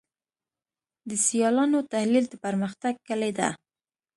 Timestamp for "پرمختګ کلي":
2.45-3.31